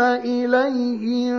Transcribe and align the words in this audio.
اليهم 0.00 1.38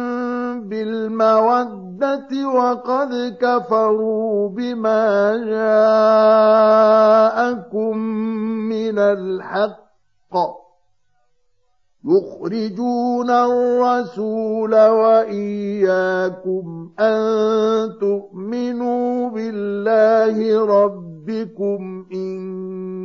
بالموده 0.69 2.47
وقد 2.55 3.37
كفروا 3.41 4.49
بما 4.49 5.37
جاءكم 7.39 7.97
من 8.69 8.99
الحق 8.99 9.89
يخرجون 12.05 13.29
الرسول 13.29 14.75
واياكم 14.75 16.65
ان 16.99 17.19
تؤمنوا 18.01 19.29
بالله 19.29 20.65
ربكم 20.65 22.05
ان 22.13 22.78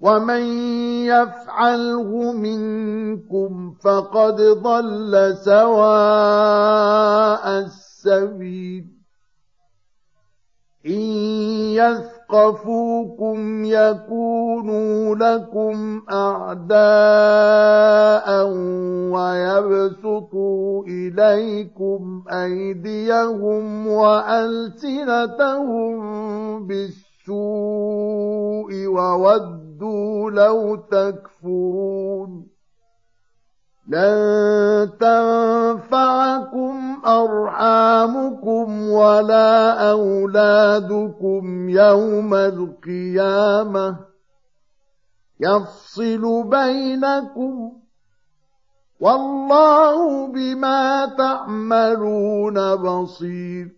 ومن 0.00 0.42
يفعله 1.06 2.32
منكم 2.32 3.74
فقد 3.84 4.36
ضل 4.40 5.36
سواء 5.44 6.68
السبيل 7.58 8.98
إن 10.86 11.00
يثقفوكم 11.74 13.64
يكونوا 13.64 15.16
لكم 15.16 16.02
أعداء 16.10 16.78
ويبسطوا 19.12 20.84
إليكم 20.84 22.24
أيديهم 22.30 23.86
وألسنتهم 23.86 25.46
بالسوء 26.66 27.07
وودوا 28.88 30.30
لو 30.30 30.76
تكفرون. 30.76 32.46
لن 33.88 34.90
تنفعكم 35.00 37.02
أرحامكم 37.06 38.90
ولا 38.90 39.90
أولادكم 39.90 41.68
يوم 41.68 42.34
القيامة. 42.34 43.96
يفصل 45.40 46.48
بينكم 46.48 47.72
والله 49.00 50.26
بما 50.26 51.06
تعملون 51.06 52.76
بصير. 52.76 53.77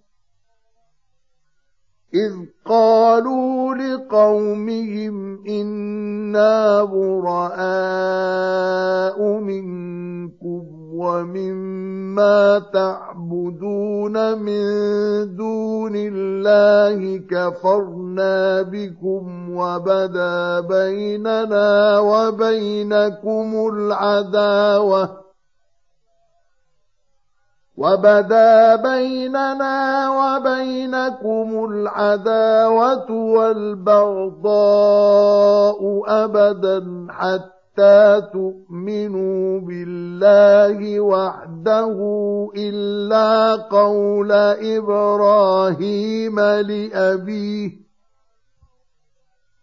إذ 2.13 2.31
قالوا 2.65 3.75
لقومهم 3.75 5.45
إنا 5.47 6.83
براء 6.83 7.61
منكم 9.39 10.63
ومما 10.93 12.59
تعبدون 12.73 14.37
من 14.37 14.65
دون 15.35 15.93
الله 15.95 17.17
كفرنا 17.17 18.61
بكم 18.61 19.55
وبدا 19.55 20.59
بيننا 20.59 21.99
وبينكم 21.99 23.69
العداوة 23.73 25.30
وبدا 27.81 28.75
بيننا 28.75 29.77
وبينكم 30.19 31.65
العداوة 31.71 33.11
والبغضاء 34.31 34.61
أبدا 36.07 37.07
حتى 37.09 38.21
تؤمنوا 38.33 39.59
بالله 39.59 40.99
وحده 40.99 41.97
إلا 42.57 43.55
قول 43.55 44.31
إبراهيم 44.77 46.39
لأبيه 46.39 47.71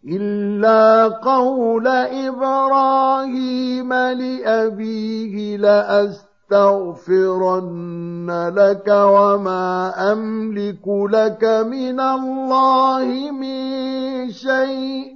إلا 0.07 1.07
قول 1.07 1.87
إبراهيم 2.27 3.93
لأبيه 3.93 5.57
لأست 5.57 6.28
لأستغفرن 6.51 8.51
لك 8.55 8.87
وما 8.87 9.93
أملك 10.11 10.87
لك 10.87 11.43
من 11.43 11.99
الله 11.99 13.31
من 13.31 14.31
شيء. 14.31 15.15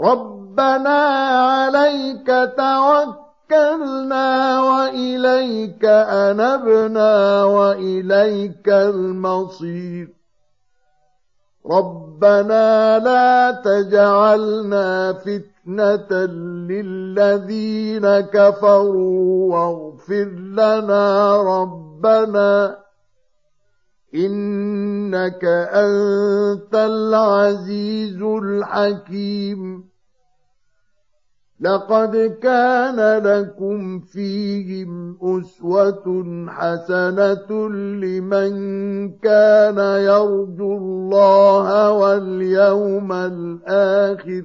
ربنا 0.00 1.00
عليك 1.38 2.26
توكلنا 2.56 4.60
وإليك 4.60 5.84
أنبنا 5.84 7.44
وإليك 7.44 8.68
المصير. 8.68 10.08
ربنا 11.66 12.98
لا 12.98 13.50
تجعلنا 13.50 15.12
فتنة 15.12 15.53
فتنة 15.64 16.24
للذين 16.68 18.20
كفروا 18.20 19.54
واغفر 19.54 20.24
لنا 20.34 21.36
ربنا 21.42 22.78
إنك 24.14 25.44
أنت 25.44 26.74
العزيز 26.74 28.22
الحكيم 28.22 29.84
لقد 31.60 32.16
كان 32.42 33.22
لكم 33.22 34.00
فيهم 34.00 35.18
أسوة 35.22 36.04
حسنة 36.48 37.68
لمن 38.04 38.52
كان 39.18 39.78
يرجو 39.78 40.76
الله 40.76 41.92
واليوم 41.92 43.12
الآخر 43.12 44.44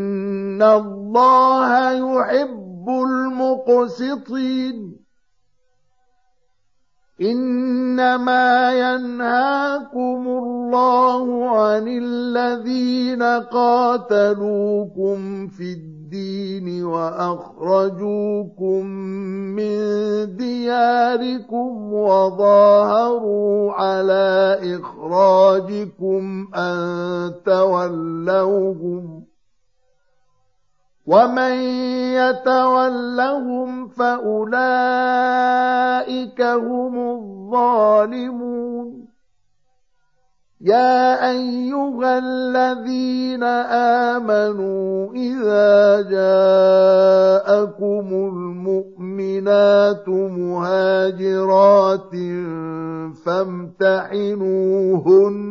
الله 0.61 1.91
يحب 1.91 2.89
المقسطين 2.89 5.01
إنما 7.21 8.71
ينهاكم 8.73 10.27
الله 10.27 11.49
عن 11.49 11.87
الذين 11.87 13.23
قاتلوكم 13.53 15.17
في 15.47 15.73
الدين 15.73 16.83
وأخرجوكم 16.83 18.85
من 19.55 19.75
دياركم 20.35 21.93
وظاهروا 21.93 23.71
على 23.73 24.57
إخراجكم 24.79 26.47
أن 26.55 27.33
تولوهم 27.45 29.23
ومن 31.11 31.53
يتولهم 32.15 33.87
فاولئك 33.87 34.51
هم 36.41 36.95
الظالمون 37.11 39.07
يا 40.61 41.29
ايها 41.29 42.17
الذين 42.17 43.43
امنوا 44.13 45.13
اذا 45.13 46.01
جاءكم 46.15 48.07
المؤمنات 48.31 50.09
مهاجرات 50.09 52.11
فامتحنوهن 53.25 55.50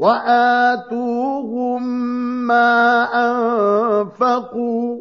وآتوهم 0.00 1.82
ما 2.46 3.04
أنفقوا 3.12 4.96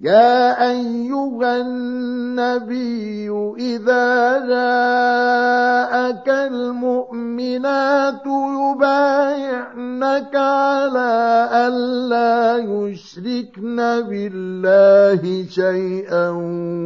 يا 0.00 0.70
أيها 0.70 1.56
النبي 1.56 3.30
إذا 3.58 4.38
جاءك 4.46 6.28
المؤمنات 6.28 8.22
يبايعنك 8.62 10.36
على 10.36 11.48
ألا 11.52 12.56
يشركن 12.56 13.76
بالله 14.08 15.46
شيئا 15.50 16.30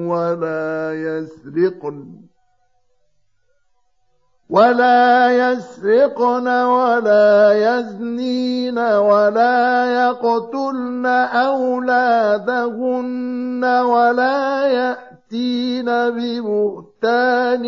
ولا 0.08 0.92
يسرقن. 0.94 2.31
ولا 4.52 5.32
يسرقن 5.32 6.48
ولا 6.48 7.52
يزنين 7.52 8.78
ولا 8.78 9.86
يقتلن 9.86 11.06
أولادهن 11.46 12.84
ولا 13.64 14.66
يأتين 14.66 15.86
ببهتان 15.86 17.64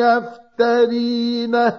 يفترينه 0.00 1.74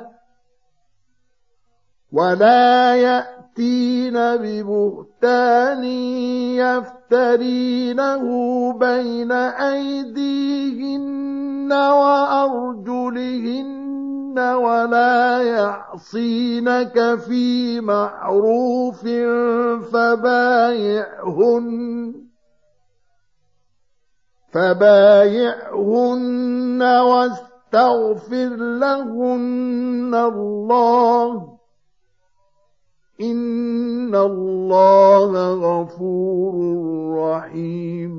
ولا 2.11 2.95
يأتين 2.95 4.13
ببهتان 4.13 5.83
يفترينه 6.61 8.23
بين 8.73 9.31
أيديهن 9.71 11.09
وأرجلهن 11.73 13.69
ولا 14.39 15.41
يعصينك 15.41 17.15
في 17.15 17.81
معروف 17.81 19.01
فبايعهن 19.93 21.69
فبايعهن 25.49 26.81
واستغفر 26.83 28.55
لهن 28.55 30.15
الله 30.15 31.59
إن 33.21 34.15
الله 34.15 35.53
غفور 35.53 36.55
رحيم 37.19 38.18